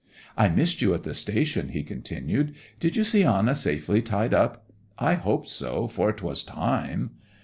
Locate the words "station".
1.13-1.69